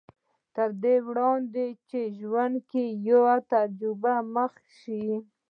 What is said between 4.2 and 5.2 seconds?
مخ شي.